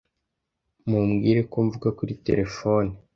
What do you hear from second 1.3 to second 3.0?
ko mvuga kuri terefone.